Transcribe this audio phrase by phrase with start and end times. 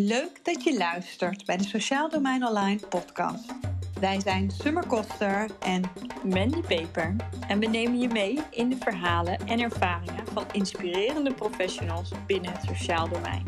[0.00, 3.54] Leuk dat je luistert bij de Sociaal Domein Online podcast.
[4.00, 5.82] Wij zijn Summer Koster en
[6.24, 7.16] Mandy Peper
[7.48, 12.62] en we nemen je mee in de verhalen en ervaringen van inspirerende professionals binnen het
[12.62, 13.44] sociaal domein.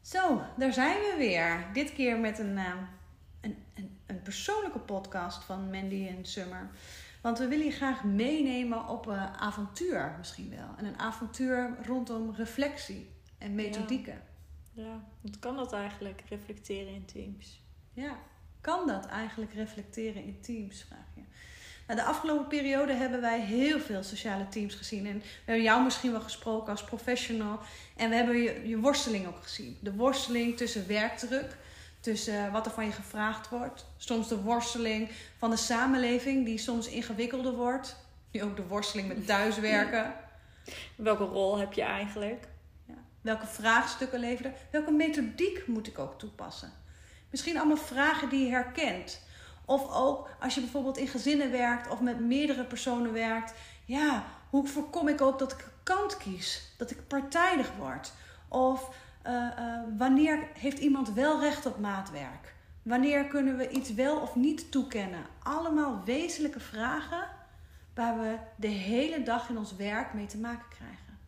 [0.00, 1.66] Zo, daar zijn we weer.
[1.72, 2.58] Dit keer met een,
[3.40, 6.70] een, een, een, persoonlijke podcast van Mandy en Summer.
[7.26, 10.68] Want we willen je graag meenemen op een avontuur misschien wel.
[10.76, 14.22] En een avontuur rondom reflectie en methodieken.
[14.72, 15.04] Ja, ja.
[15.20, 17.62] wat kan dat eigenlijk, reflecteren in teams?
[17.92, 18.18] Ja,
[18.60, 21.20] kan dat eigenlijk reflecteren in teams, vraag je.
[21.86, 25.06] Nou, de afgelopen periode hebben wij heel veel sociale teams gezien.
[25.06, 27.60] En we hebben jou misschien wel gesproken als professional.
[27.96, 29.76] En we hebben je, je worsteling ook gezien.
[29.80, 31.56] De worsteling tussen werkdruk,
[32.06, 33.86] tussen wat er van je gevraagd wordt.
[33.96, 37.96] Soms de worsteling van de samenleving, die soms ingewikkelder wordt.
[38.30, 40.14] Nu ook de worsteling met thuiswerken.
[40.96, 42.48] Welke rol heb je eigenlijk?
[42.86, 42.94] Ja.
[43.20, 44.54] Welke vraagstukken leveren?
[44.70, 46.72] Welke methodiek moet ik ook toepassen?
[47.30, 49.20] Misschien allemaal vragen die je herkent.
[49.64, 53.54] Of ook als je bijvoorbeeld in gezinnen werkt of met meerdere personen werkt.
[53.84, 56.62] Ja, hoe voorkom ik ook dat ik kant kies?
[56.76, 58.12] Dat ik partijdig word?
[58.48, 58.90] Of
[59.26, 62.54] uh, uh, wanneer heeft iemand wel recht op maatwerk?
[62.82, 65.26] Wanneer kunnen we iets wel of niet toekennen?
[65.42, 67.28] Allemaal wezenlijke vragen
[67.94, 71.18] waar we de hele dag in ons werk mee te maken krijgen.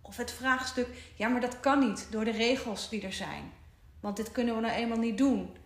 [0.00, 3.52] Of het vraagstuk, ja, maar dat kan niet door de regels die er zijn.
[4.00, 5.56] Want dit kunnen we nou eenmaal niet doen.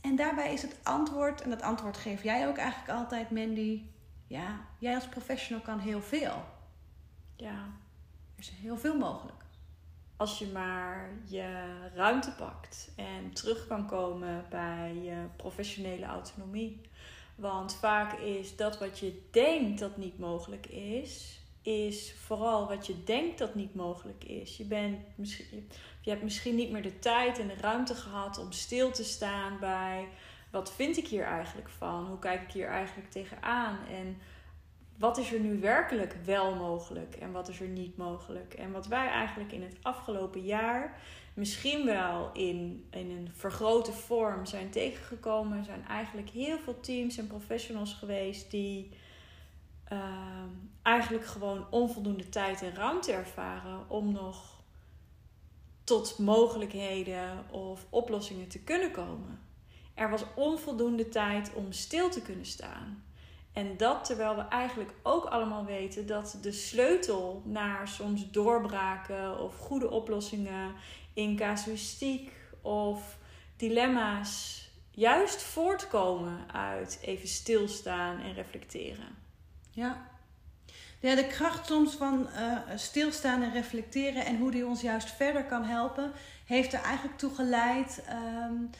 [0.00, 3.82] En daarbij is het antwoord, en dat antwoord geef jij ook eigenlijk altijd, Mandy.
[4.26, 6.44] Ja, jij als professional kan heel veel.
[7.36, 7.54] Ja.
[8.34, 9.43] Er is heel veel mogelijk.
[10.24, 16.80] Als je maar je ruimte pakt en terug kan komen bij je professionele autonomie.
[17.34, 23.04] Want vaak is dat wat je denkt dat niet mogelijk is, is vooral wat je
[23.04, 24.56] denkt dat niet mogelijk is.
[24.56, 25.68] Je, bent misschien,
[26.00, 29.58] je hebt misschien niet meer de tijd en de ruimte gehad om stil te staan
[29.60, 30.08] bij
[30.50, 32.06] wat vind ik hier eigenlijk van?
[32.06, 33.78] Hoe kijk ik hier eigenlijk tegenaan?
[33.86, 34.18] En
[34.98, 38.54] wat is er nu werkelijk wel mogelijk en wat is er niet mogelijk?
[38.54, 41.00] En wat wij eigenlijk in het afgelopen jaar
[41.34, 47.26] misschien wel in, in een vergrote vorm zijn tegengekomen, zijn eigenlijk heel veel teams en
[47.26, 48.96] professionals geweest die
[49.92, 50.42] uh,
[50.82, 54.62] eigenlijk gewoon onvoldoende tijd en ruimte ervaren om nog
[55.84, 59.40] tot mogelijkheden of oplossingen te kunnen komen.
[59.94, 63.04] Er was onvoldoende tijd om stil te kunnen staan.
[63.54, 69.58] En dat terwijl we eigenlijk ook allemaal weten dat de sleutel naar soms doorbraken of
[69.58, 70.74] goede oplossingen
[71.12, 73.18] in casuïstiek of
[73.56, 79.16] dilemma's juist voortkomen uit even stilstaan en reflecteren.
[79.70, 80.12] Ja.
[81.00, 85.44] Ja, de kracht soms van uh, stilstaan en reflecteren en hoe die ons juist verder
[85.44, 86.12] kan helpen,
[86.46, 88.70] heeft er eigenlijk toe geleid um,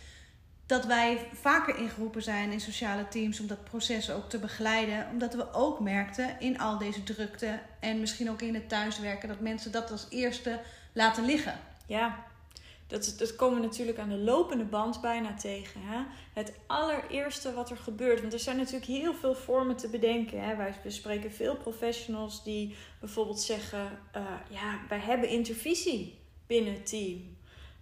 [0.66, 5.08] dat wij vaker ingeroepen zijn in sociale teams om dat proces ook te begeleiden.
[5.12, 9.40] Omdat we ook merkten in al deze drukte en misschien ook in het thuiswerken dat
[9.40, 10.60] mensen dat als eerste
[10.92, 11.58] laten liggen.
[11.86, 12.24] Ja,
[12.86, 15.80] dat, dat komen we natuurlijk aan de lopende band bijna tegen.
[15.84, 16.02] Hè?
[16.32, 18.20] Het allereerste wat er gebeurt.
[18.20, 20.44] Want er zijn natuurlijk heel veel vormen te bedenken.
[20.44, 20.56] Hè?
[20.56, 27.33] Wij bespreken veel professionals die bijvoorbeeld zeggen: uh, Ja, wij hebben intervisie binnen het team.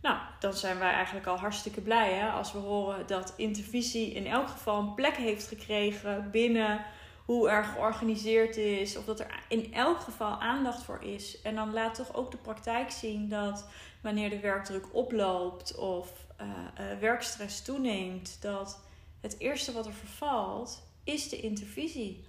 [0.03, 2.31] Nou, dan zijn wij eigenlijk al hartstikke blij hè?
[2.31, 6.85] als we horen dat intervisie in elk geval een plek heeft gekregen binnen
[7.25, 11.41] hoe er georganiseerd is, of dat er in elk geval aandacht voor is.
[11.41, 13.67] En dan laat toch ook de praktijk zien dat
[14.01, 18.81] wanneer de werkdruk oploopt of uh, werkstress toeneemt, dat
[19.21, 22.25] het eerste wat er vervalt is de intervisie.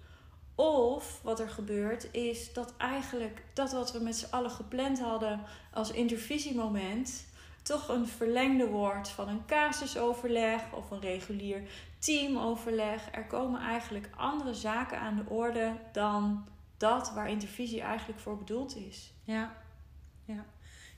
[0.55, 5.41] Of wat er gebeurt is dat eigenlijk dat wat we met z'n allen gepland hadden
[5.71, 7.25] als intervisiemoment
[7.63, 11.61] toch een verlengde wordt van een casusoverleg of een regulier
[11.99, 13.01] teamoverleg.
[13.11, 16.45] Er komen eigenlijk andere zaken aan de orde dan
[16.77, 19.13] dat waar intervisie eigenlijk voor bedoeld is.
[19.23, 19.53] Ja,
[20.25, 20.45] ja.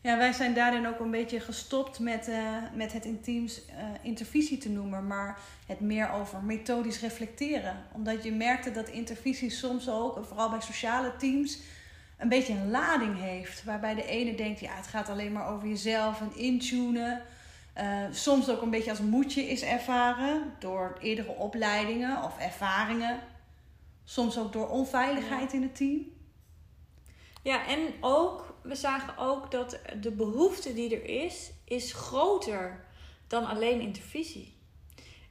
[0.01, 4.57] Ja, wij zijn daarin ook een beetje gestopt met, uh, met het intiems uh, intervisie
[4.57, 7.85] te noemen, maar het meer over methodisch reflecteren.
[7.93, 11.59] Omdat je merkte dat intervisie soms ook, vooral bij sociale teams,
[12.17, 13.63] een beetje een lading heeft.
[13.63, 17.21] Waarbij de ene denkt, ja, het gaat alleen maar over jezelf en intunen.
[17.77, 23.19] Uh, soms ook een beetje als moedje is ervaren door eerdere opleidingen of ervaringen.
[24.03, 26.13] Soms ook door onveiligheid in het team.
[27.43, 32.85] Ja, en ook, we zagen ook dat de behoefte die er is, is groter
[33.27, 34.54] dan alleen intervisie.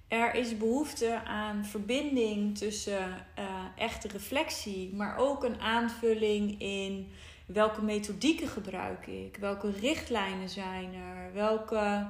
[0.08, 3.44] Er is behoefte aan verbinding tussen uh,
[3.76, 7.12] echte reflectie, maar ook een aanvulling in
[7.46, 12.06] welke methodieken gebruik ik, welke richtlijnen zijn er, welke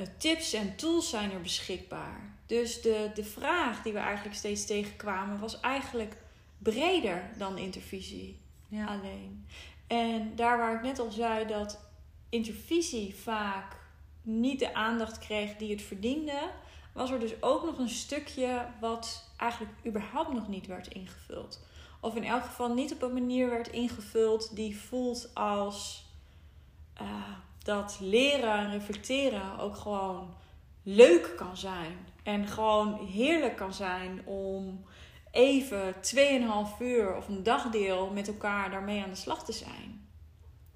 [0.00, 2.36] uh, tips en tools zijn er beschikbaar.
[2.46, 6.16] Dus de, de vraag die we eigenlijk steeds tegenkwamen was eigenlijk
[6.58, 8.38] breder dan intervisie
[8.68, 8.86] Ja.
[8.86, 9.46] alleen.
[9.86, 11.80] En daar waar ik net al zei dat
[12.28, 13.76] intervisie vaak
[14.22, 16.50] niet de aandacht kreeg die het verdiende,
[16.98, 21.66] was er dus ook nog een stukje wat eigenlijk überhaupt nog niet werd ingevuld.
[22.00, 26.06] Of in elk geval niet op een manier werd ingevuld die voelt als
[26.94, 27.06] eh,
[27.62, 30.34] dat leren en reflecteren ook gewoon
[30.82, 32.06] leuk kan zijn.
[32.22, 34.84] En gewoon heerlijk kan zijn om
[35.30, 36.00] even 2,5
[36.78, 40.08] uur of een dagdeel met elkaar daarmee aan de slag te zijn.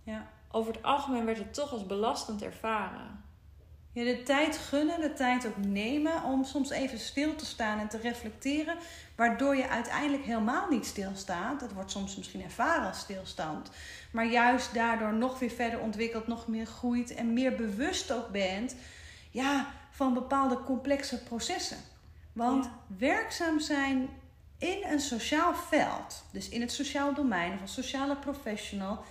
[0.02, 0.30] Ja.
[0.50, 3.21] Over het algemeen werd het toch als belastend ervaren.
[3.94, 7.88] Ja, de tijd gunnen, de tijd ook nemen om soms even stil te staan en
[7.88, 8.76] te reflecteren,
[9.16, 11.60] waardoor je uiteindelijk helemaal niet stilstaat.
[11.60, 13.70] Dat wordt soms misschien ervaren als stilstand,
[14.12, 18.74] maar juist daardoor nog weer verder ontwikkelt, nog meer groeit en meer bewust ook bent
[19.30, 21.78] ja, van bepaalde complexe processen.
[22.32, 22.70] Want Ja.
[22.98, 24.08] werkzaam zijn
[24.58, 29.04] in een sociaal veld, dus in het sociaal domein of als sociale professional,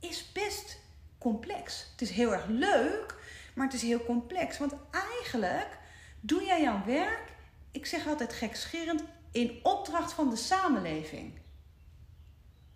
[0.00, 0.78] is best
[1.18, 1.86] complex.
[1.92, 3.14] Het is heel erg leuk,
[3.54, 4.58] maar het is heel complex.
[4.58, 5.78] Want eigenlijk
[6.20, 7.32] doe jij jouw werk,
[7.70, 9.02] ik zeg altijd gekscherend,
[9.32, 11.32] in opdracht van de samenleving.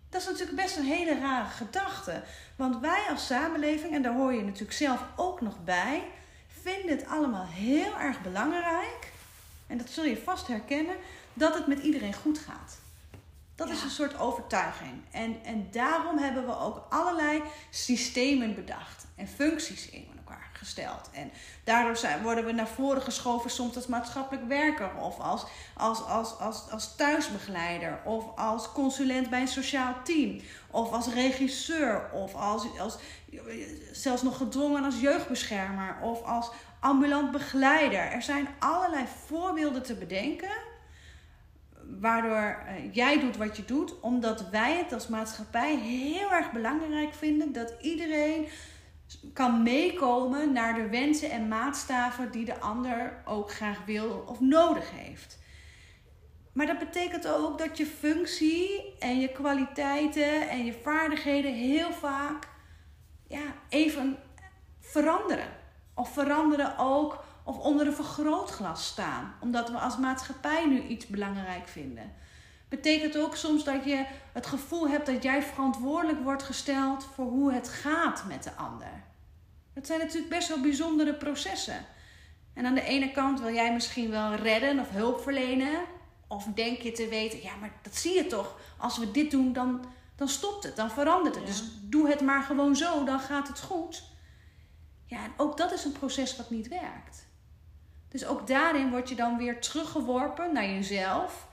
[0.09, 2.23] Dat is natuurlijk best een hele rare gedachte.
[2.55, 6.03] Want wij als samenleving, en daar hoor je natuurlijk zelf ook nog bij,
[6.61, 9.11] vinden het allemaal heel erg belangrijk.
[9.67, 10.95] En dat zul je vast herkennen,
[11.33, 12.79] dat het met iedereen goed gaat.
[13.55, 15.01] Dat is een soort overtuiging.
[15.11, 20.18] En, en daarom hebben we ook allerlei systemen bedacht en functies in
[20.59, 21.09] gesteld.
[21.13, 21.31] En
[21.63, 26.39] daardoor zijn, worden we naar voren geschoven, soms als maatschappelijk werker, of als, als, als,
[26.39, 30.41] als, als thuisbegeleider, of als consulent bij een sociaal team,
[30.71, 32.97] of als regisseur, of als, als,
[33.91, 37.99] zelfs nog gedwongen als jeugdbeschermer, of als ambulant begeleider.
[37.99, 40.67] Er zijn allerlei voorbeelden te bedenken
[41.99, 47.13] waardoor eh, jij doet wat je doet, omdat wij het als maatschappij heel erg belangrijk
[47.13, 48.47] vinden dat iedereen
[49.33, 54.91] kan meekomen naar de wensen en maatstaven die de ander ook graag wil of nodig
[54.91, 55.39] heeft.
[56.53, 62.47] Maar dat betekent ook dat je functie en je kwaliteiten en je vaardigheden heel vaak
[63.27, 64.17] ja, even
[64.79, 65.47] veranderen.
[65.93, 69.33] Of veranderen ook of onder een vergrootglas staan.
[69.39, 72.11] Omdat we als maatschappij nu iets belangrijk vinden.
[72.69, 77.53] Betekent ook soms dat je het gevoel hebt dat jij verantwoordelijk wordt gesteld voor hoe
[77.53, 79.03] het gaat met de ander.
[79.73, 81.85] Dat zijn natuurlijk best wel bijzondere processen.
[82.53, 85.81] En aan de ene kant wil jij misschien wel redden of hulp verlenen.
[86.27, 88.59] Of denk je te weten, ja, maar dat zie je toch.
[88.77, 91.43] Als we dit doen, dan, dan stopt het, dan verandert het.
[91.43, 91.49] Ja.
[91.49, 94.03] Dus doe het maar gewoon zo, dan gaat het goed.
[95.05, 97.27] Ja, en ook dat is een proces wat niet werkt.
[98.09, 101.47] Dus ook daarin word je dan weer teruggeworpen naar jezelf.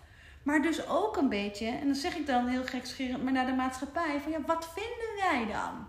[0.46, 3.52] Maar dus ook een beetje, en dan zeg ik dan heel gekscherend, maar naar de
[3.52, 4.20] maatschappij.
[4.22, 5.86] Van ja, wat vinden wij dan?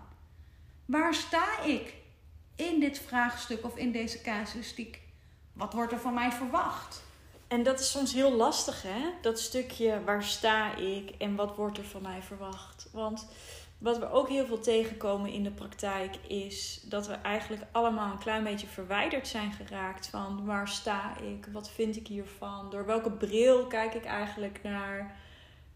[0.84, 1.94] Waar sta ik
[2.56, 5.00] in dit vraagstuk of in deze casuïstiek?
[5.52, 7.02] Wat wordt er van mij verwacht?
[7.48, 9.10] En dat is soms heel lastig, hè?
[9.20, 12.88] Dat stukje waar sta ik en wat wordt er van mij verwacht.
[12.92, 13.28] Want
[13.78, 18.18] wat we ook heel veel tegenkomen in de praktijk is dat we eigenlijk allemaal een
[18.18, 23.10] klein beetje verwijderd zijn geraakt van waar sta ik, wat vind ik hiervan, door welke
[23.10, 25.16] bril kijk ik eigenlijk naar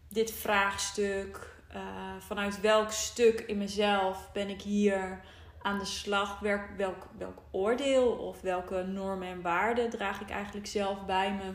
[0.07, 1.81] dit vraagstuk, Eh,
[2.19, 5.21] vanuit welk stuk in mezelf ben ik hier
[5.61, 10.67] aan de slag, welk, welk, welk oordeel of welke normen en waarden draag ik eigenlijk
[10.67, 11.53] zelf bij me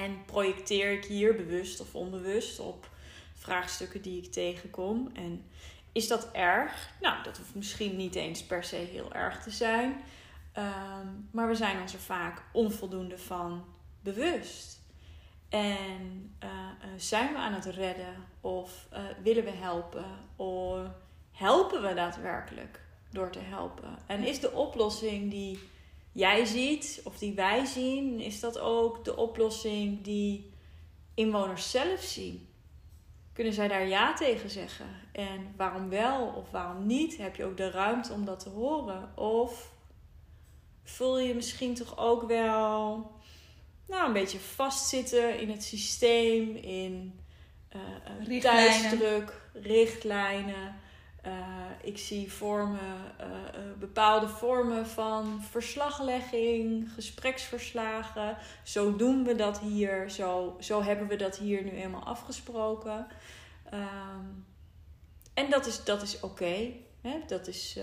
[0.00, 2.88] en projecteer ik hier bewust of onbewust op
[3.46, 5.10] vraagstukken die ik tegenkom.
[5.14, 5.44] En
[5.92, 6.90] is dat erg?
[7.00, 10.00] Nou, dat hoeft misschien niet eens per se heel erg te zijn.
[10.52, 13.64] Ehm, maar we zijn ons er vaak onvoldoende van
[14.00, 14.80] bewust.
[15.48, 18.14] En eh, eh, zijn we aan het redden?
[18.40, 20.04] Of eh, willen we helpen?
[20.36, 20.78] Of
[21.32, 23.98] helpen we daadwerkelijk door te helpen?
[24.06, 25.58] En is de oplossing die
[26.12, 30.50] jij ziet of die wij zien, is dat ook de oplossing die
[31.14, 32.48] inwoners zelf zien?
[33.36, 34.86] Kunnen zij daar ja tegen zeggen?
[35.12, 37.16] En waarom wel of waarom niet?
[37.16, 39.16] Heb je ook de ruimte om dat te horen?
[39.16, 39.72] Of
[40.84, 43.10] voel je misschien toch ook wel
[43.86, 47.20] nou, een beetje vastzitten in het systeem, in
[47.68, 47.80] eh,
[48.18, 48.42] Richtlijnen.
[48.42, 50.76] tijdsdruk, richtlijnen.
[51.22, 51.32] Eh,
[51.82, 53.14] ik zie vormen,
[53.78, 58.36] bepaalde vormen van verslaglegging, gespreksverslagen.
[58.62, 63.06] Zo doen we dat hier, zo, zo hebben we dat hier nu eenmaal afgesproken.
[63.70, 64.24] Ehm,
[65.34, 66.72] en dat is, dat is oké.
[67.26, 67.78] Dat, is,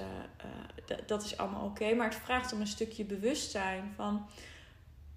[1.06, 1.94] dat is allemaal oké.
[1.94, 4.28] maar het vraagt om een stukje bewustzijn van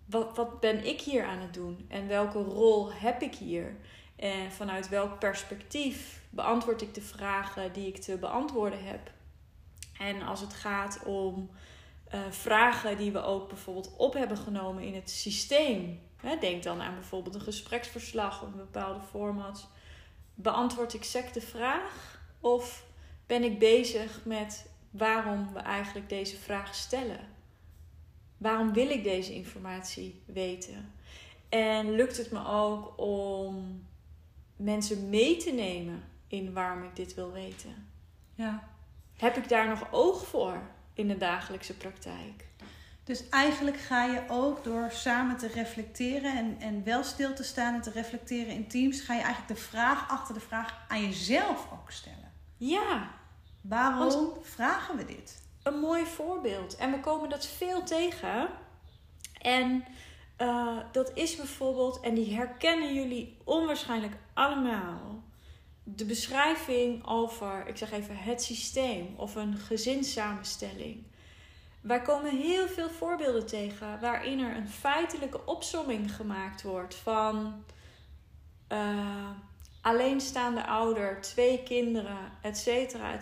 [0.04, 3.76] wat, wat ben ik hier aan het doen en welke rol heb ik hier?
[4.16, 9.10] En vanuit welk perspectief beantwoord ik de vragen die ik te beantwoorden heb?
[9.98, 11.50] En als het gaat om
[12.14, 16.00] uh, vragen die we ook bijvoorbeeld op hebben genomen in het systeem.
[16.16, 19.68] Hè, denk dan aan bijvoorbeeld een gespreksverslag of een bepaalde format.
[20.38, 22.20] Beantwoord ik sec de vraag?
[22.40, 22.84] Of
[23.26, 27.20] ben ik bezig met waarom we eigenlijk deze vraag stellen?
[28.38, 30.92] Waarom wil ik deze informatie weten?
[31.48, 33.86] En lukt het me ook om
[34.56, 37.88] mensen mee te nemen in waarom ik dit wil weten?
[38.34, 38.68] Ja.
[39.16, 40.60] Heb ik daar nog oog voor
[40.94, 42.44] in de dagelijkse praktijk?
[43.06, 47.74] Dus eigenlijk ga je ook door samen te reflecteren en, en wel stil te staan
[47.74, 51.68] en te reflecteren in teams, ga je eigenlijk de vraag achter de vraag aan jezelf
[51.72, 52.32] ook stellen.
[52.56, 53.10] Ja.
[53.60, 55.42] Waarom vragen we dit?
[55.62, 56.76] Een mooi voorbeeld.
[56.76, 58.48] En we komen dat veel tegen.
[59.40, 59.84] En
[60.38, 65.22] uh, dat is bijvoorbeeld, en die herkennen jullie onwaarschijnlijk allemaal.
[65.82, 71.04] De beschrijving over, ik zeg even, het systeem of een gezinssamenstelling.
[71.86, 77.64] Wij komen heel veel voorbeelden tegen waarin er een feitelijke opsomming gemaakt wordt van
[78.72, 79.30] uh,
[79.80, 83.18] alleenstaande ouder, twee kinderen, et cetera.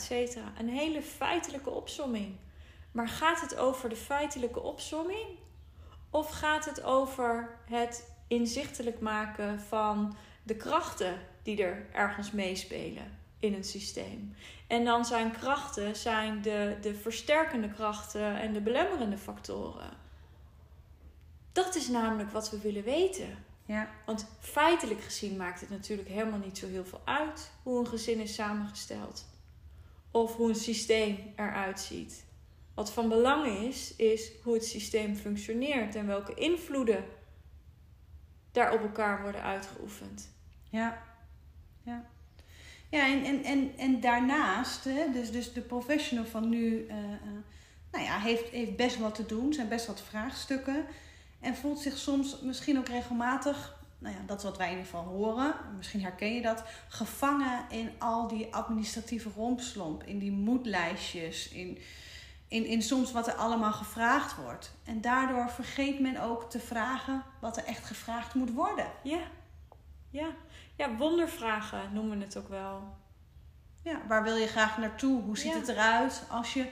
[0.58, 2.36] Een hele feitelijke opsomming.
[2.92, 5.26] Maar gaat het over de feitelijke opsomming
[6.10, 13.54] of gaat het over het inzichtelijk maken van de krachten die er ergens meespelen in
[13.54, 14.34] een systeem?
[14.66, 19.90] En dan zijn krachten zijn de, de versterkende krachten en de belemmerende factoren.
[21.52, 23.44] Dat is namelijk wat we willen weten.
[23.66, 23.90] Ja.
[24.06, 28.20] Want feitelijk gezien maakt het natuurlijk helemaal niet zo heel veel uit hoe een gezin
[28.20, 29.26] is samengesteld.
[30.10, 32.24] Of hoe een systeem eruit ziet.
[32.74, 37.04] Wat van belang is, is hoe het systeem functioneert en welke invloeden
[38.52, 40.30] daar op elkaar worden uitgeoefend.
[40.70, 41.02] Ja,
[41.82, 42.12] ja.
[42.88, 46.94] Ja, en, en, en, en daarnaast, dus, dus de professional van nu, uh,
[47.92, 50.84] nou ja, heeft, heeft best wat te doen, zijn best wat vraagstukken.
[51.40, 54.90] En voelt zich soms misschien ook regelmatig, nou ja, dat is wat wij in ieder
[54.90, 61.48] geval horen, misschien herken je dat, gevangen in al die administratieve rompslomp, in die moedlijstjes,
[61.48, 61.78] in
[62.54, 64.74] in, in soms wat er allemaal gevraagd wordt.
[64.84, 68.86] En daardoor vergeet men ook te vragen wat er echt gevraagd moet worden.
[69.02, 69.20] Ja,
[70.10, 70.28] ja.
[70.76, 72.96] Ja wondervragen noemen we het ook wel.
[73.82, 75.22] Ja, waar wil je graag naartoe?
[75.22, 76.66] Hoe ziet het eruit als je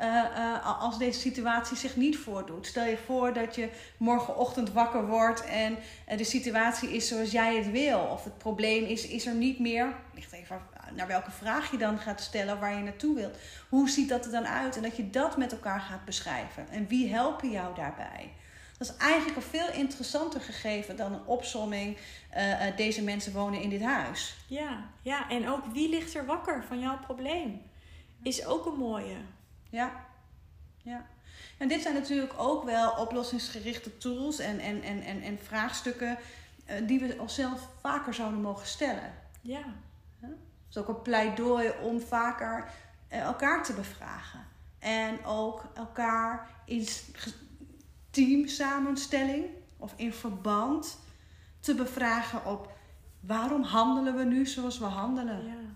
[0.00, 2.66] uh, uh, als deze situatie zich niet voordoet.
[2.66, 5.78] Stel je voor dat je morgenochtend wakker wordt en
[6.10, 7.98] uh, de situatie is zoals jij het wil.
[7.98, 9.94] Of het probleem is, is er niet meer.
[10.14, 10.60] Ligt even
[10.94, 13.36] naar welke vraag je dan gaat stellen waar je naartoe wilt.
[13.68, 14.76] Hoe ziet dat er dan uit?
[14.76, 16.68] En dat je dat met elkaar gaat beschrijven.
[16.70, 18.32] En wie helpen jou daarbij?
[18.78, 21.96] Dat is eigenlijk een veel interessanter gegeven dan een opsomming.
[22.36, 24.36] Uh, deze mensen wonen in dit huis.
[24.46, 27.62] Ja, ja, en ook wie ligt er wakker van jouw probleem?
[28.22, 29.16] Is ook een mooie.
[29.70, 30.06] Ja,
[30.82, 31.06] ja.
[31.58, 36.18] En dit zijn natuurlijk ook wel oplossingsgerichte tools en, en, en, en, en vraagstukken
[36.66, 39.14] uh, die we onszelf vaker zouden mogen stellen.
[39.40, 39.64] Ja.
[40.70, 42.70] is ook een pleidooi om vaker
[43.08, 44.46] elkaar te bevragen.
[44.78, 46.86] En ook elkaar in
[48.16, 49.44] teamsamenstelling
[49.76, 50.98] of in verband
[51.60, 52.76] te bevragen op
[53.20, 55.44] waarom handelen we nu zoals we handelen.
[55.44, 55.74] Ja.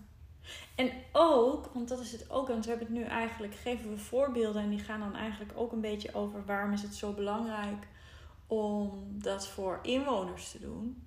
[0.75, 3.99] En ook, want dat is het ook, want we hebben het nu eigenlijk, geven we
[3.99, 7.87] voorbeelden en die gaan dan eigenlijk ook een beetje over waarom is het zo belangrijk
[8.47, 11.07] om dat voor inwoners te doen.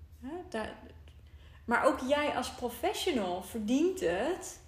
[1.66, 4.62] maar ook jij als professional verdient het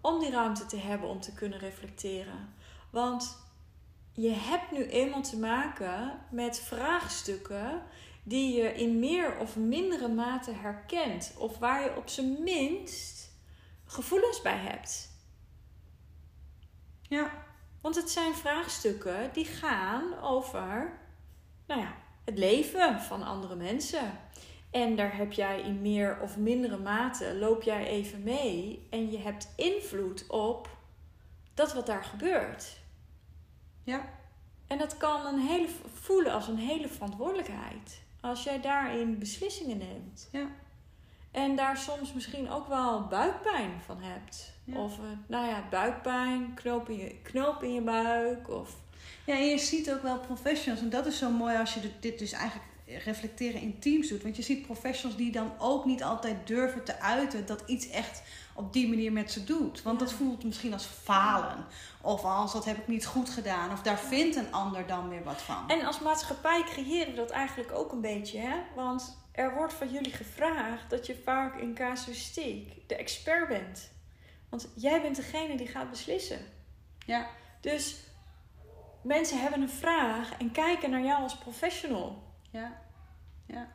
[0.00, 2.54] om die ruimte te hebben om te kunnen reflecteren.
[2.90, 3.38] Want
[4.12, 7.82] je hebt nu eenmaal te maken met vraagstukken
[8.22, 11.34] die je in meer of mindere mate herkent.
[11.38, 13.30] Of waar je op zijn minst
[13.84, 15.10] gevoelens bij hebt.
[17.02, 17.48] Ja.
[17.80, 20.98] Want het zijn vraagstukken die gaan over
[21.66, 24.18] nou ja, het leven van andere mensen.
[24.70, 29.18] En daar heb jij in meer of mindere mate, loop jij even mee en je
[29.18, 30.68] hebt invloed op
[31.54, 32.80] dat wat daar gebeurt.
[33.84, 34.08] Ja.
[34.66, 38.00] En dat kan een hele, voelen als een hele verantwoordelijkheid.
[38.20, 40.28] Als jij daarin beslissingen neemt.
[40.32, 40.46] Ja.
[41.30, 44.52] En daar soms misschien ook wel buikpijn van hebt.
[44.64, 44.76] Ja.
[44.78, 48.48] Of, eh, nou ja, buikpijn, knoop in, je, knoop in je buik.
[48.50, 48.76] Of,
[49.24, 50.82] Ja, en je ziet ook wel professionals.
[50.82, 54.22] En dat is zo mooi als je dit- dit dus eigenlijk reflecteren in teams doet.
[54.22, 58.22] Want je ziet professionals die dan ook niet altijd durven te uiten dat iets echt
[58.54, 59.82] op die manier met ze doet.
[59.82, 60.06] Want Ja.
[60.06, 61.64] dat voelt misschien als falen.
[62.02, 63.72] Of als dat heb ik niet goed gedaan.
[63.72, 65.68] Of daar vindt een ander dan weer wat van.
[65.68, 68.56] En als maatschappij creëren we dat eigenlijk ook een beetje, hè?
[68.74, 73.90] Want er wordt van jullie gevraagd dat je vaak in casuïstiek de expert bent.
[74.48, 76.38] Want jij bent degene die gaat beslissen.
[77.06, 77.26] Ja.
[77.60, 77.96] Dus
[79.02, 82.22] mensen hebben een vraag en kijken naar jou als professional.
[82.50, 82.72] Ja,
[83.46, 83.68] ja.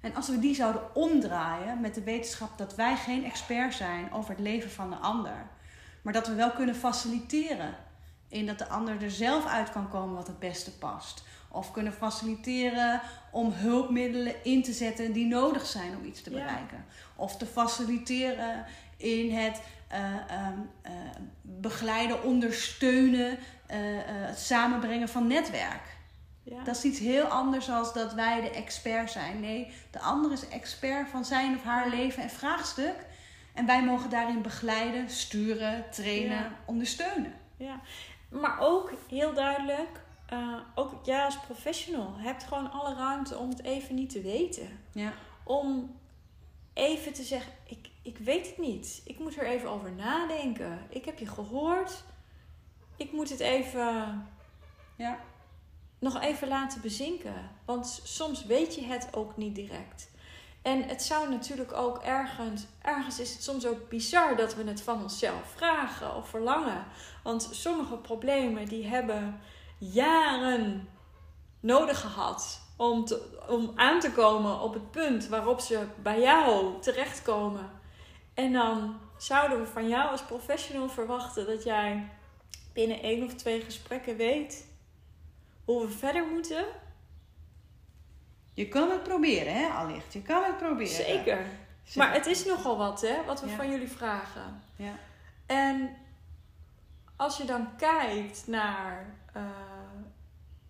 [0.00, 4.30] En als we die zouden omdraaien met de wetenschap dat wij geen expert zijn over
[4.30, 5.46] het leven van de ander,
[6.02, 7.74] maar dat we wel kunnen faciliteren
[8.28, 11.22] in dat de ander er zelf uit kan komen wat het beste past.
[11.48, 16.36] Of kunnen faciliteren om hulpmiddelen in te zetten die nodig zijn om iets te Ja.
[16.36, 16.84] bereiken.
[17.16, 18.64] Of te faciliteren
[18.96, 20.92] in het eh, ehm, eh,
[21.42, 25.96] begeleiden, ondersteunen, eh, het samenbrengen van netwerk.
[26.42, 26.64] Ja.
[26.64, 29.40] Dat is iets heel anders dan dat wij de expert zijn.
[29.40, 32.94] Nee, de ander is expert van zijn of haar leven en vraagstuk.
[33.54, 36.52] En wij mogen daarin begeleiden, sturen, trainen, Ja.
[36.66, 37.32] ondersteunen.
[37.56, 37.80] Ja,
[38.28, 43.62] maar ook heel duidelijk, eh, ook jij als professional hebt gewoon alle ruimte om het
[43.62, 44.68] even niet te weten.
[44.92, 45.12] Ja.
[45.44, 45.98] Om
[46.74, 49.00] even te zeggen, ik, ik weet het niet.
[49.04, 50.78] Ik moet er even over nadenken.
[50.88, 52.04] Ik heb je gehoord.
[52.96, 54.26] Ik moet het even,
[54.96, 55.18] Ja.
[55.98, 57.50] nog even laten bezinken.
[57.64, 60.09] Want soms weet je het ook niet direct.
[60.62, 64.82] En het zou natuurlijk ook ergens, ergens is het soms ook bizar dat we het
[64.82, 66.84] van onszelf vragen of verlangen.
[67.22, 69.40] Want sommige problemen die hebben
[69.78, 70.88] jaren
[71.60, 76.80] nodig gehad om, te, om aan te komen op het punt waarop ze bij jou
[76.80, 77.70] terechtkomen.
[78.34, 82.08] En dan zouden we van jou als professional verwachten dat jij
[82.72, 84.66] binnen één of twee gesprekken weet
[85.64, 86.64] hoe we verder moeten.
[88.60, 90.12] Je kan het proberen, hè, allicht.
[90.12, 91.04] Je kan het proberen.
[91.04, 91.46] Zeker.
[91.94, 93.56] Maar het is nogal wat, hè, wat we Ja.
[93.56, 94.62] van jullie vragen.
[94.76, 94.92] Ja.
[95.46, 95.96] En
[97.16, 99.42] als je dan kijkt naar, eh,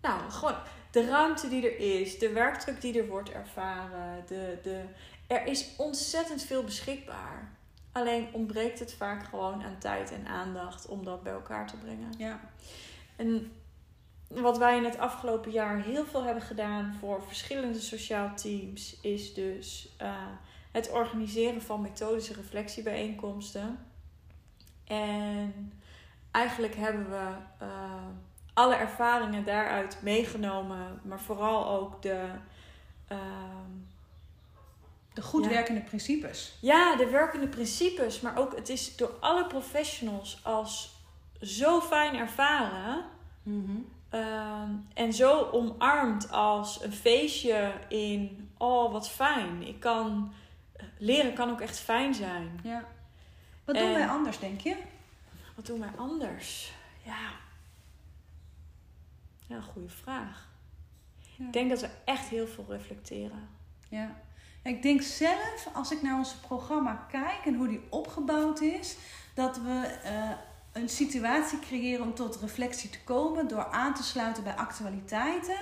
[0.01, 0.55] nou, gewoon
[0.91, 4.83] de ruimte die er is, de werkdruk die er wordt ervaren, de, de,
[5.27, 7.51] er is ontzettend veel beschikbaar.
[7.91, 12.13] Alleen ontbreekt het vaak gewoon aan tijd en aandacht om dat bij elkaar te brengen.
[12.17, 12.39] Ja.
[13.15, 13.51] En
[14.33, 19.33] wat wij in het afgelopen jaar heel veel hebben gedaan voor verschillende sociaal teams, is
[19.33, 20.13] dus eh,
[20.71, 23.85] het organiseren van methodische reflectiebijeenkomsten.
[24.87, 25.73] En
[26.31, 28.05] eigenlijk hebben we eh,
[28.53, 32.29] alle ervaringen daaruit meegenomen, maar vooral ook de,
[33.07, 33.19] ehm,
[35.13, 35.49] De goed Ja.
[35.49, 36.57] werkende principes.
[36.61, 40.99] ja, de werkende principes, maar ook het is door alle professionals als
[41.41, 43.05] zo fijn ervaren.
[43.43, 43.77] Mhm.
[44.11, 49.67] Ehm, en zo omarmd als een feestje in, oh wat fijn.
[49.67, 50.33] Ik kan,
[50.97, 52.59] leren kan ook echt fijn zijn.
[52.63, 52.85] Ja.
[53.65, 54.77] Wat doen En- wij anders, denk je?
[55.55, 56.73] Wat doen wij anders?
[57.03, 57.29] Ja.
[59.47, 60.49] Ja, goede vraag.
[61.37, 61.45] Ja.
[61.45, 63.49] Ik denk dat we echt heel veel reflecteren.
[63.89, 64.15] Ja.
[64.63, 68.97] Ik denk zelf, als ik naar ons programma kijk en hoe die opgebouwd is,
[69.33, 70.29] dat we eh,
[70.73, 75.57] een situatie creëren om tot reflectie te komen door aan te sluiten bij actualiteiten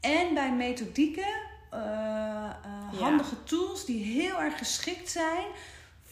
[0.00, 1.32] en bij methodieken,
[1.70, 2.50] eh, eh,
[2.92, 2.98] Ja.
[2.98, 5.46] handige tools die heel erg geschikt zijn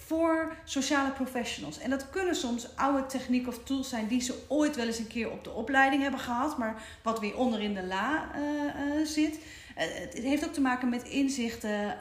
[0.09, 1.79] voor sociale professionals.
[1.79, 5.07] En dat kunnen soms oude technieken of tools zijn die ze ooit wel eens een
[5.07, 9.07] keer op de opleiding hebben gehad, maar wat weer onder in de la eh, eh,
[9.07, 9.41] zit.
[9.77, 11.97] Eh, het heeft ook te maken met inzichten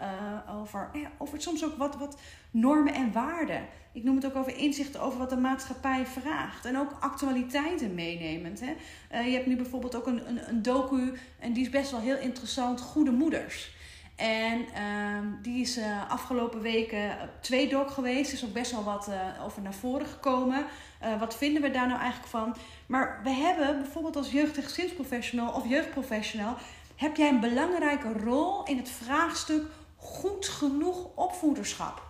[0.59, 2.17] over, over soms ook wat, wat
[2.51, 3.65] normen en waarden.
[3.91, 6.65] Ik noem het ook over inzichten over wat de maatschappij vraagt.
[6.65, 8.59] En ook actualiteiten meenemend.
[8.59, 9.19] Hè.
[9.19, 12.17] Je hebt nu bijvoorbeeld ook een, een, een docu, en die is best wel heel
[12.17, 13.75] interessant, Goede Moeders.
[14.17, 18.33] En ehm, die is eh, afgelopen weken twee doc geweest.
[18.33, 20.65] Is ook best wel wat eh, over naar voren gekomen.
[20.99, 22.55] Eh, wat vinden we daar nou eigenlijk van?
[22.85, 26.55] Maar we hebben bijvoorbeeld als jeugd- en gezinsprofessional of jeugdprofessional...
[26.95, 32.01] heb jij een belangrijke rol in het vraagstuk goed genoeg opvoederschap.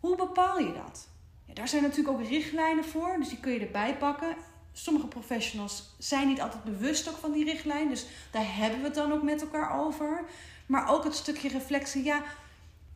[0.00, 1.08] Hoe bepaal je dat?
[1.46, 4.36] Ja, daar zijn natuurlijk ook richtlijnen voor, dus die kun je erbij pakken.
[4.76, 8.94] Sommige professionals zijn niet altijd bewust ook van die richtlijn, dus daar hebben we het
[8.94, 10.24] dan ook met elkaar over.
[10.66, 12.22] Maar ook het stukje reflectie, ja,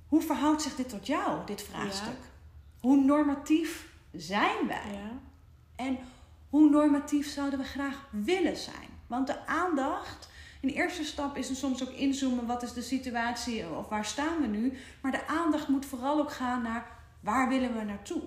[0.08, 2.18] hoe verhoudt zich dit tot jou, dit vraagstuk?
[2.80, 4.92] Hoe normatief zijn wij?
[4.92, 5.18] Ja.
[5.76, 5.98] En
[6.48, 8.88] hoe normatief zouden we graag willen zijn?
[9.06, 10.28] Want de aandacht
[10.60, 14.40] Een eerste stap is er soms ook inzoomen, wat is de situatie of waar staan
[14.40, 14.78] we nu.
[15.00, 16.86] Maar de aandacht moet vooral ook gaan naar
[17.20, 18.22] waar willen we naartoe.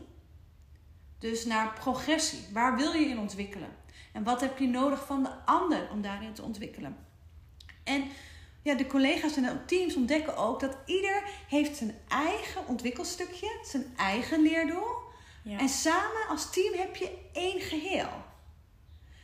[1.21, 3.69] Dus naar progressie, waar wil je in ontwikkelen?
[4.13, 6.97] En wat heb je nodig van de ander om daarin te ontwikkelen?
[7.83, 8.03] En
[8.61, 13.93] ja, de collega's en de teams ontdekken ook dat ieder heeft zijn eigen ontwikkelstukje, zijn
[13.97, 14.95] eigen leerdoel.
[15.43, 15.59] Ja.
[15.59, 18.09] En samen als team heb je één geheel.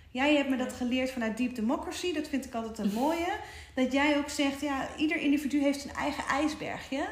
[0.10, 2.14] Jij hebt me dat geleerd vanuit Deep Democracy.
[2.14, 3.40] Dat vind ik altijd een mooie.
[3.76, 7.08] Dat jij ook zegt, ja, ieder individu heeft zijn eigen ijsbergje.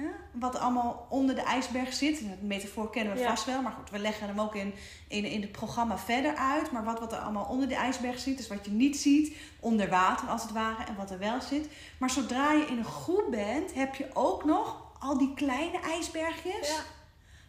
[0.00, 2.18] Ja, wat allemaal onder de ijsberg zit.
[2.18, 3.28] De metafoor kennen we Ja.
[3.28, 3.62] vast wel.
[3.62, 4.74] Maar goed, we leggen hem ook in,
[5.08, 6.70] in, in het programma verder uit.
[6.72, 8.36] Maar wat, wat er allemaal onder de ijsberg zit.
[8.36, 10.84] Dus wat je niet ziet, onder water als het ware.
[10.84, 11.68] En wat er wel zit.
[11.98, 16.68] Maar zodra je in een groep bent, heb je ook nog al die kleine ijsbergjes.
[16.68, 16.80] Ja.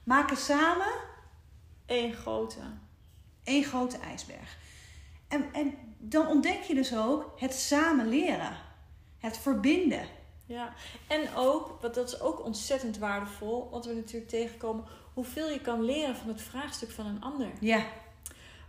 [0.04, 0.92] Maken samen
[1.86, 2.60] Eén grote.
[3.44, 4.58] één grote ijsberg.
[5.28, 8.58] En, en dan ontdek je dus ook het samen leren.
[9.20, 10.16] Het verbinden.
[10.48, 10.74] Ja,
[11.08, 15.84] en ook, want dat is ook ontzettend waardevol, wat we natuurlijk tegenkomen, hoeveel je kan
[15.84, 17.52] leren van het vraagstuk van een ander.
[17.60, 17.86] Ja,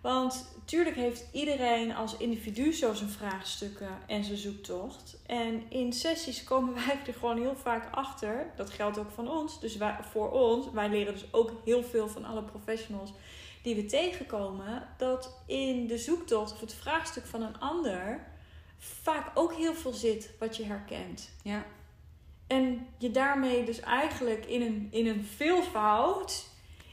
[0.00, 5.16] Want tuurlijk heeft iedereen als individu zo zijn vraagstukken en zijn zoektocht.
[5.26, 8.50] En in sessies komen wij er gewoon heel vaak achter.
[8.56, 9.60] Dat geldt ook van ons.
[9.60, 13.12] Dus wij, voor ons, wij leren dus ook heel veel van alle professionals
[13.62, 14.88] die we tegenkomen.
[14.96, 18.26] Dat in de zoektocht of het vraagstuk van een ander
[18.78, 21.30] vaak ook heel veel zit wat je herkent.
[21.42, 21.66] ja,
[22.46, 26.46] En je daarmee dus eigenlijk in een, in een veelvoud,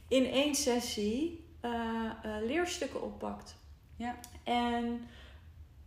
[0.08, 3.56] in één sessie, eh, eh, leerstukken oppakt.
[3.96, 5.08] ja, En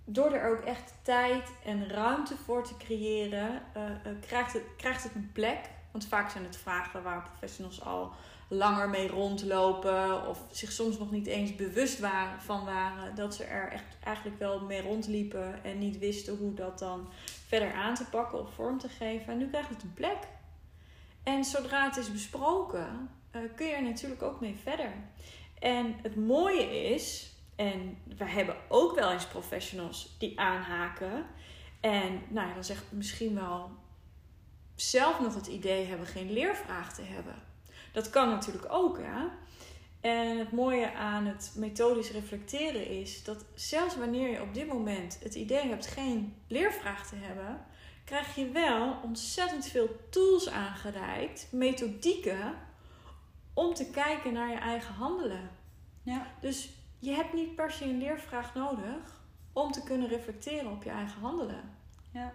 [0.05, 3.83] door er ook echt tijd en ruimte voor te creëren, eh,
[4.21, 5.71] krijgt, het, krijgt het een plek.
[5.91, 8.13] Want vaak zijn het vragen waar professionals al
[8.49, 10.29] langer mee rondlopen.
[10.29, 14.39] Of zich soms nog niet eens bewust waren, van waren dat ze er echt eigenlijk
[14.39, 15.65] wel mee rondliepen.
[15.65, 17.09] En niet wisten hoe dat dan
[17.47, 19.33] verder aan te pakken of vorm te geven.
[19.33, 20.19] En nu krijgt het een plek.
[21.23, 24.93] En zodra het is besproken, eh, kun je er natuurlijk ook mee verder.
[25.59, 31.27] En het mooie is, en we hebben ook wel eens professionals die aanhaken.
[31.81, 33.71] En nou ja, dan zeg ik misschien wel
[34.75, 37.35] zelf nog het idee hebben geen leervraag te hebben.
[37.93, 39.27] Dat kan natuurlijk ook, hè.
[40.01, 45.19] En het mooie aan het methodisch reflecteren is dat zelfs wanneer je op dit moment
[45.23, 47.67] het idee hebt geen leervraag te hebben,
[48.05, 52.55] krijg je wel ontzettend veel tools aangereikt, methodieken,
[53.55, 55.51] om te kijken naar je eigen handelen.
[56.03, 59.23] ja, Dus je hebt niet per se een leervraag nodig
[59.53, 61.77] om te kunnen reflecteren op je eigen handelen.
[62.13, 62.33] ja.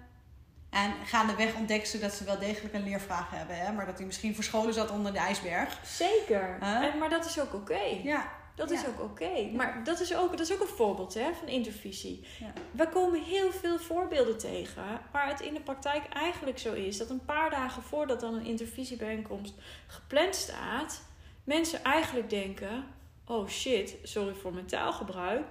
[0.73, 3.55] En gaandeweg ontdekken ze dat ze wel degelijk een leervraag hebben.
[3.57, 3.71] Hè?
[3.71, 5.79] Maar dat die misschien verscholen zat onder de ijsberg.
[5.85, 6.57] Zeker.
[6.59, 6.83] Huh?
[6.83, 7.81] En, maar dat is ook oké.
[8.03, 8.75] Ja, Dat Ja.
[8.75, 9.49] is ook oké.
[9.55, 12.27] Maar dat is ook, dat is ook een voorbeeld hè, van intervisie.
[12.39, 12.53] Ja.
[12.71, 17.09] We komen heel veel voorbeelden tegen waar het in de praktijk eigenlijk zo is dat
[17.09, 19.53] een paar dagen voordat dan een intervisiebijeenkomst
[19.87, 21.01] gepland staat,
[21.43, 22.85] mensen eigenlijk denken:
[23.25, 25.45] oh shit, sorry voor mijn taalgebruik.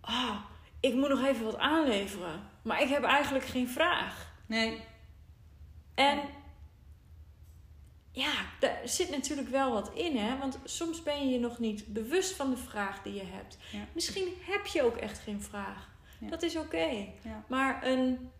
[0.00, 0.36] Ah,
[0.80, 4.32] ik moet nog even wat aanleveren, maar ik heb eigenlijk geen vraag.
[4.46, 4.80] nee,
[5.94, 6.20] En
[8.10, 10.38] ja, daar zit natuurlijk wel wat in, hè?
[10.38, 13.58] Want soms ben je je nog niet bewust van de vraag die je hebt.
[13.72, 13.84] Ja.
[13.92, 15.88] Misschien heb je ook echt geen vraag.
[16.20, 16.28] Ja.
[16.28, 17.06] Dat is oké.
[17.22, 17.44] Ja.
[17.46, 18.30] Maar een,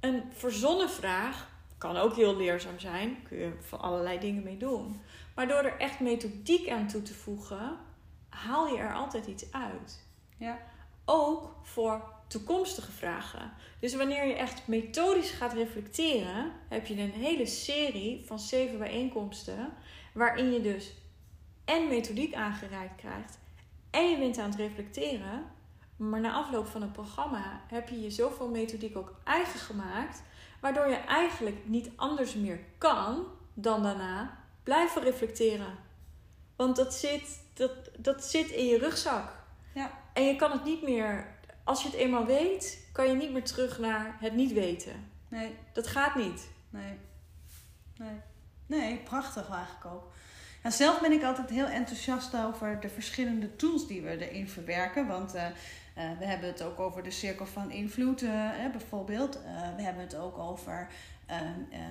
[0.00, 3.22] een verzonnen vraag kan ook heel leerzaam zijn.
[3.28, 5.00] Kun je van allerlei dingen mee doen.
[5.34, 7.76] Maar door er echt methodiek aan toe te voegen,
[8.28, 10.06] haal je er altijd iets uit.
[10.36, 10.58] Ja.
[11.04, 13.52] Ook voor toekomstige vragen.
[13.80, 19.72] Dus wanneer je echt methodisch gaat reflecteren, heb je een hele serie van zeven bijeenkomsten.
[20.12, 20.92] Waarin je dus
[21.64, 23.38] en methodiek aangereikt krijgt.
[23.90, 25.44] En je bent aan het reflecteren.
[25.96, 30.22] Maar na afloop van het programma heb je je zoveel methodiek ook eigen gemaakt.
[30.60, 35.78] Waardoor je eigenlijk niet anders meer kan dan daarna blijven reflecteren.
[36.56, 39.32] Want dat zit, dat, dat zit in je rugzak.
[39.74, 39.90] Ja.
[40.12, 41.33] En je kan het niet meer,
[41.64, 44.92] als je het eenmaal weet, kan je niet meer terug naar het niet weten.
[45.28, 46.48] nee, Dat gaat niet.
[46.70, 46.98] nee,
[47.96, 48.20] nee.
[48.66, 50.12] Nee, prachtig eigenlijk ook.
[50.68, 55.06] Zelf ben ik altijd heel enthousiast over de verschillende tools die we erin verwerken.
[55.06, 55.52] Want eh, eh,
[56.18, 59.38] we hebben het ook over de cirkel van invloed, eh, bijvoorbeeld.
[59.76, 60.88] We hebben het ook over,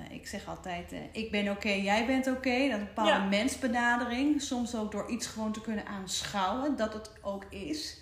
[0.10, 2.50] ik zeg altijd, ik ben oké, jij bent oké.
[2.50, 3.24] Dat is een bepaalde Ja.
[3.24, 4.42] mensbenadering.
[4.42, 7.98] Soms ook door iets gewoon te kunnen aanschouwen, dat het ook is.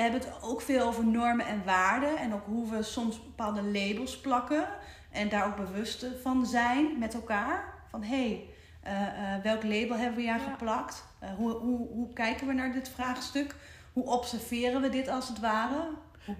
[0.00, 2.16] We hebben het ook veel over normen en waarden.
[2.18, 4.68] En ook hoe we soms bepaalde labels plakken.
[5.10, 7.74] En daar ook bewust van zijn met elkaar.
[7.90, 8.48] Van hé, hey,
[8.82, 10.50] eh, eh, welk label hebben we hier Ja.
[10.50, 11.04] geplakt?
[11.18, 13.54] Eh, hoe, hoe, hoe kijken we naar dit vraagstuk?
[13.92, 15.88] Hoe observeren we dit als het ware?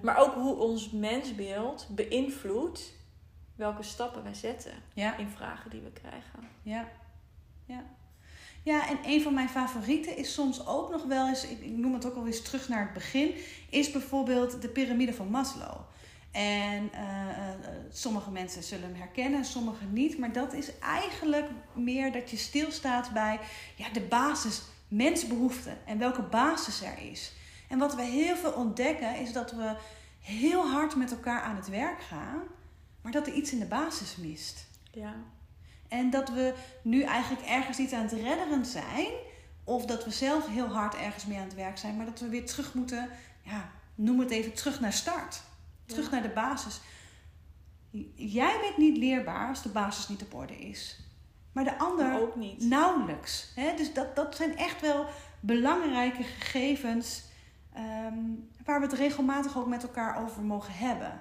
[0.02, 2.92] Maar ook hoe ons mensbeeld beïnvloedt
[3.54, 6.38] welke stappen wij zetten Ja, in vragen die we krijgen.
[6.62, 6.84] ja,
[7.64, 7.82] ja.
[8.62, 12.06] Ja, en een van mijn favorieten is soms ook nog wel eens, ik noem het
[12.06, 13.34] ook al eens terug naar het begin,
[13.70, 15.80] is bijvoorbeeld de piramide van Maslow.
[16.30, 17.54] En eh, eh,
[17.90, 20.18] sommige mensen zullen hem herkennen, sommige niet.
[20.18, 23.40] Maar dat is eigenlijk meer dat je stilstaat bij
[23.76, 27.32] ja, de basis, mensbehoeften en welke basis er is.
[27.68, 29.76] En wat we heel veel ontdekken is dat we
[30.20, 32.42] heel hard met elkaar aan het werk gaan,
[33.02, 34.66] maar dat er iets in de basis mist.
[34.90, 35.14] Ja,
[35.90, 39.06] En dat we nu eigenlijk ergens niet aan het redderen zijn.
[39.64, 41.96] Of dat we zelf heel hard ergens mee aan het werk zijn.
[41.96, 43.08] Maar dat we weer terug moeten,
[43.42, 45.42] ja, noem het even, terug naar start.
[45.86, 46.10] Terug Ja.
[46.10, 46.80] naar de basis.
[48.14, 50.98] Jij bent niet leerbaar als de basis niet op orde is.
[51.52, 52.60] Maar de ander maar ook niet.
[52.64, 53.52] nauwelijks.
[53.54, 53.74] Hè?
[53.76, 55.06] Dus dat, dat zijn echt wel
[55.40, 57.22] belangrijke gegevens
[57.74, 58.18] ehm,
[58.64, 61.20] waar we het regelmatig ook met elkaar over mogen hebben.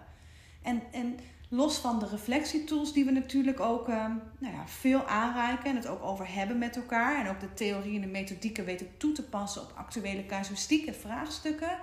[0.61, 5.69] En, en los van de reflectietools die we natuurlijk ook ehm, nou ja, veel aanreiken
[5.69, 7.25] en het ook over hebben met elkaar.
[7.25, 11.77] En ook de theorie en de methodieken weten toe te passen op actuele casuïstieke vraagstukken.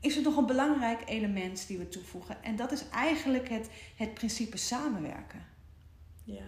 [0.00, 2.42] Is er nog een belangrijk element die we toevoegen.
[2.42, 5.46] En dat is eigenlijk het, het principe samenwerken.
[6.24, 6.46] Ja,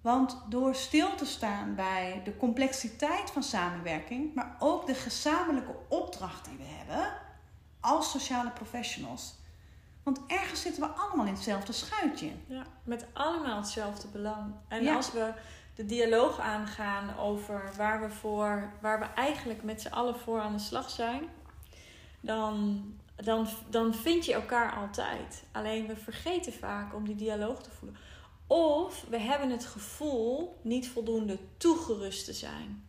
[0.00, 6.44] Want door stil te staan bij de complexiteit van samenwerking, maar ook de gezamenlijke opdracht
[6.44, 7.12] die we hebben
[7.80, 9.39] als sociale professionals.
[10.14, 12.30] Want ergens zitten we allemaal in hetzelfde schuitje.
[12.46, 14.54] ja, met allemaal hetzelfde belang.
[14.68, 14.94] En Ja.
[14.96, 15.32] als we
[15.74, 20.52] de dialoog aangaan over waar we, voor, waar we eigenlijk met z'n allen voor aan
[20.52, 21.22] de slag zijn,
[22.20, 22.82] dan,
[23.16, 25.44] dan, dan vind je elkaar altijd.
[25.52, 27.98] Alleen we vergeten vaak om die dialoog te voelen.
[28.46, 32.84] Of we hebben het gevoel niet voldoende toegerust te zijn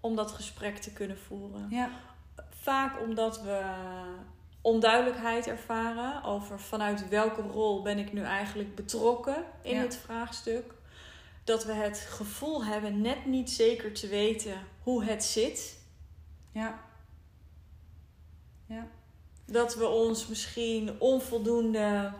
[0.00, 1.66] om dat gesprek te kunnen voeren.
[1.70, 1.90] Ja,
[2.50, 3.62] Vaak omdat we
[4.66, 9.82] onduidelijkheid ervaren over vanuit welke rol ben ik nu eigenlijk betrokken in Ja.
[9.82, 10.74] dit vraagstuk.
[11.44, 15.78] Dat we het gevoel hebben net niet zeker te weten hoe het zit.
[16.52, 16.84] ja.
[18.68, 18.86] Ja,
[19.44, 22.12] Dat we ons misschien onvoldoende,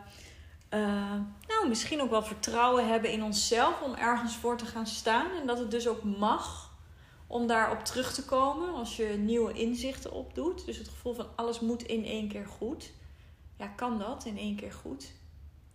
[0.69, 1.13] eh,
[1.47, 5.31] nou misschien ook wel vertrouwen hebben in onszelf om ergens voor te gaan staan.
[5.41, 6.66] En dat het dus ook mag
[7.27, 10.65] om daarop terug te komen als je nieuwe inzichten opdoet.
[10.65, 12.91] Dus het gevoel van alles moet in één keer goed.
[13.57, 15.11] Ja, kan dat in één keer goed?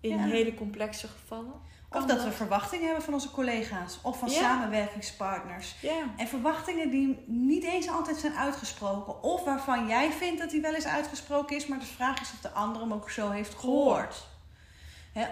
[0.01, 0.23] In Ja.
[0.25, 1.71] hele complexe gevallen?
[1.91, 4.39] Of dat we verwachtingen hebben van onze collega's of van Ja.
[4.39, 5.75] samenwerkingspartners.
[5.81, 9.23] Ja, En verwachtingen die niet eens altijd zijn uitgesproken.
[9.23, 12.41] Of waarvan jij vindt dat die wel eens uitgesproken is, maar de vraag is of
[12.41, 14.27] de ander hem ook zo heeft gehoord.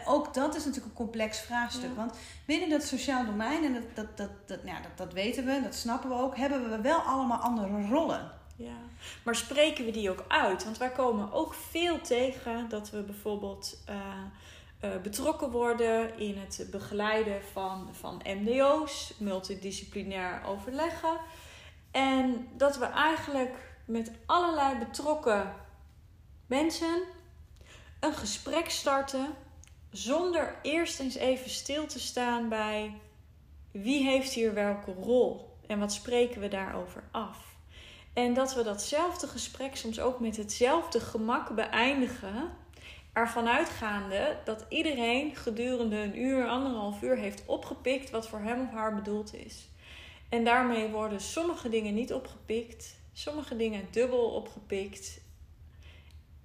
[0.04, 1.90] Ook dat is natuurlijk een complex vraagstuk.
[1.90, 1.94] Ja.
[1.94, 2.14] Want
[2.44, 5.74] binnen dat sociaal domein, en dat, dat, dat, dat, ja, dat, dat weten we, dat
[5.74, 8.30] snappen we ook, hebben we wel allemaal andere rollen.
[8.56, 8.76] Ja,
[9.22, 10.64] maar spreken we die ook uit?
[10.64, 13.96] Want wij komen ook veel tegen dat we bijvoorbeeld eh,
[14.80, 21.16] eh, betrokken worden in het begeleiden van, van MDO's, multidisciplinair overleggen.
[21.90, 25.54] En dat we eigenlijk met allerlei betrokken
[26.46, 27.02] mensen
[28.00, 29.26] een gesprek starten
[29.90, 32.94] zonder eerst eens even stil te staan bij
[33.70, 37.50] wie heeft hier welke rol en wat spreken we daarover af.
[38.12, 42.50] En dat we datzelfde gesprek soms ook met hetzelfde gemak beëindigen.
[43.12, 48.70] Ervan uitgaande dat iedereen gedurende een uur, anderhalf uur heeft opgepikt wat voor hem of
[48.70, 49.68] haar bedoeld is.
[50.29, 55.20] En daarmee worden sommige dingen niet opgepikt, sommige dingen dubbel opgepikt.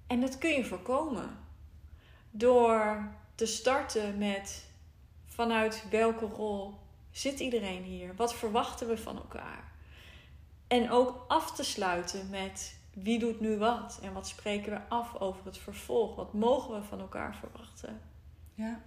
[0.06, 1.38] En dat kun je voorkomen
[2.30, 4.64] door te starten met
[5.26, 6.74] vanuit welke rol
[7.10, 8.14] zit iedereen hier?
[8.16, 9.72] Wat verwachten we van elkaar?
[10.66, 15.20] En ook af te sluiten met wie doet nu wat en wat spreken we af
[15.20, 16.16] over het vervolg?
[16.16, 18.00] Wat mogen we van elkaar verwachten?
[18.54, 18.80] Ja.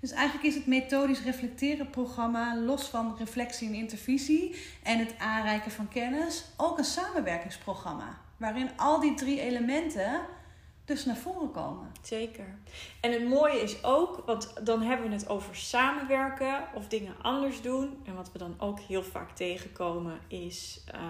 [0.00, 5.70] Dus eigenlijk is het methodisch reflecteren programma, los van reflectie en intervisie en het aanreiken
[5.70, 8.20] van kennis, ook een samenwerkingsprogramma.
[8.36, 10.20] Waarin al die drie elementen
[10.84, 11.92] dus naar voren komen.
[12.02, 12.58] Zeker.
[13.00, 17.62] En het mooie is ook, want dan hebben we het over samenwerken of dingen anders
[17.62, 18.02] doen.
[18.04, 21.00] En wat we dan ook heel vaak tegenkomen is, eh,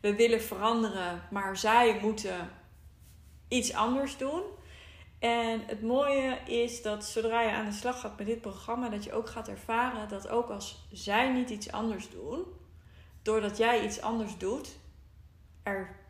[0.00, 2.50] we willen veranderen, maar zij moeten
[3.48, 4.42] iets anders doen.
[5.18, 9.04] En het mooie is dat zodra je aan de slag gaat met dit programma, dat
[9.04, 12.44] je ook gaat ervaren dat ook als zij niet iets anders doen,
[13.22, 14.76] doordat jij iets anders doet,
[15.62, 16.01] er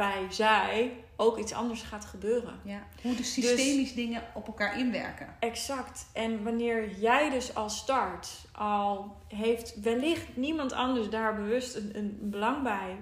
[0.00, 2.60] bij zij ook iets anders gaat gebeuren.
[2.64, 2.86] Ja.
[3.02, 5.36] Hoe de systemisch dingen op elkaar inwerken.
[5.40, 6.06] Exact.
[6.12, 12.18] En wanneer jij dus al start, al heeft wellicht niemand anders daar bewust een, een
[12.20, 12.96] belang bij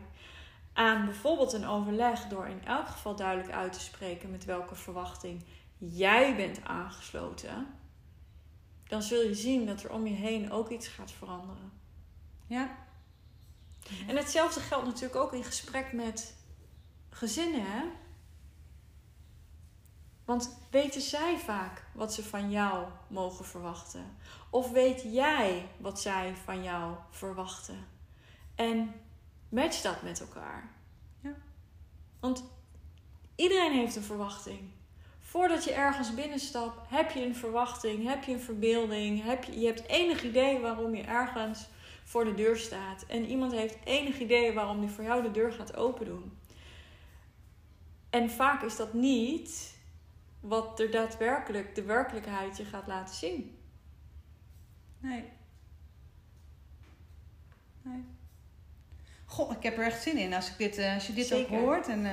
[0.72, 5.44] aan bijvoorbeeld een overleg door in elk geval duidelijk uit te spreken met welke verwachting
[5.78, 7.66] jij bent aangesloten,
[8.88, 11.72] dan zul je zien dat er om je heen ook iets gaat veranderen.
[12.46, 12.76] Ja.
[14.06, 16.36] En hetzelfde geldt natuurlijk ook in gesprek met
[17.10, 17.82] gezinnen, hè?
[20.24, 24.16] Want weten zij vaak wat ze van jou mogen verwachten?
[24.50, 27.86] Of weet jij wat zij van jou verwachten?
[28.54, 28.94] En
[29.48, 30.70] match dat met elkaar.
[31.20, 31.34] Ja.
[32.20, 32.44] Want
[33.36, 34.60] iedereen heeft een verwachting.
[35.20, 39.66] Voordat je ergens binnenstapt, heb je een verwachting, heb je een verbeelding, heb je, je
[39.66, 41.66] hebt enig idee waarom je ergens
[42.04, 43.04] voor de deur staat.
[43.08, 46.32] En iemand heeft enig idee waarom die voor jou de deur gaat open doen.
[48.10, 49.76] En vaak is dat niet
[50.40, 53.58] wat er daadwerkelijk de werkelijkheid je gaat laten zien.
[54.98, 55.24] Nee.
[57.82, 58.04] Nee.
[59.24, 61.56] Goh, ik heb er echt zin in als, ik dit, uh, als je dit Zeker.
[61.56, 61.88] ook hoort.
[61.88, 62.10] En uh,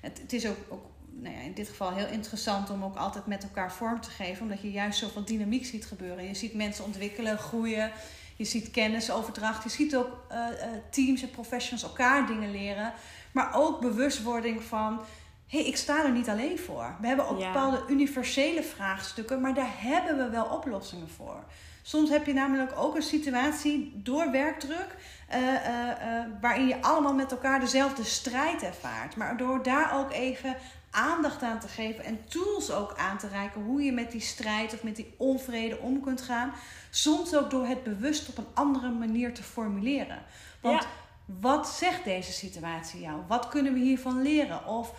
[0.00, 3.26] het, het is ook, ook nou ja, in dit geval heel interessant om ook altijd
[3.26, 4.42] met elkaar vorm te geven.
[4.42, 6.24] Omdat je juist zoveel dynamiek ziet gebeuren.
[6.24, 7.92] Je ziet mensen ontwikkelen, groeien.
[8.36, 9.62] Je ziet kennisoverdracht.
[9.62, 10.46] Je ziet ook uh,
[10.90, 12.92] teams en professionals elkaar dingen leren.
[13.32, 15.00] Maar ook bewustwording van
[15.46, 16.96] hé, hey, ik sta er niet alleen voor.
[17.00, 17.52] We hebben ook Ja.
[17.52, 21.44] bepaalde universele vraagstukken, maar daar hebben we wel oplossingen voor.
[21.82, 24.96] Soms heb je namelijk ook een situatie door werkdruk,
[25.28, 29.16] eh, eh, eh, waarin je allemaal met elkaar dezelfde strijd ervaart.
[29.16, 30.56] Maar door daar ook even
[30.90, 34.74] aandacht aan te geven en tools ook aan te reiken hoe je met die strijd
[34.74, 36.52] of met die onvrede om kunt gaan.
[36.90, 40.22] Soms ook door het bewust op een andere manier te formuleren.
[40.60, 40.88] Want Ja.
[41.24, 43.20] Wat zegt deze situatie jou?
[43.28, 44.66] Wat kunnen we hiervan leren?
[44.66, 44.94] Of,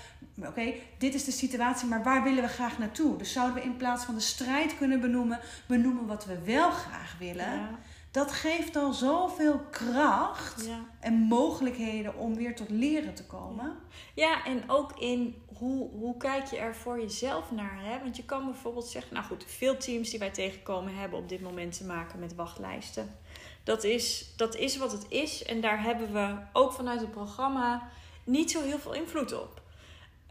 [0.48, 3.18] oké, dit is de situatie, maar waar willen we graag naartoe?
[3.18, 7.16] Dus zouden we in plaats van de strijd kunnen benoemen, benoemen wat we wel graag
[7.20, 7.54] willen?
[7.54, 7.80] Ja,
[8.12, 10.80] Dat geeft al zoveel kracht ja.
[11.00, 13.76] en mogelijkheden om weer tot leren te komen.
[14.14, 17.80] Ja, en ook in hoe, hoe kijk je er voor jezelf naar?
[17.84, 18.00] Hè?
[18.00, 21.42] Want je kan bijvoorbeeld zeggen, nou goed, veel teams die wij tegenkomen hebben op dit
[21.42, 23.16] moment te maken met wachtlijsten.
[23.66, 27.90] Dat is, dat is wat het is en daar hebben we ook vanuit het programma
[28.24, 29.62] niet zo heel veel invloed op.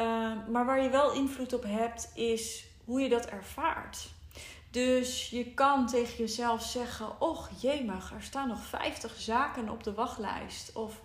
[0.01, 4.09] Uh, maar waar je wel invloed op hebt, is hoe je dat ervaart.
[4.70, 9.94] Dus je kan tegen jezelf zeggen: Och jemig, er staan nog 50 zaken op de
[9.94, 10.73] wachtlijst.
[10.73, 11.01] Of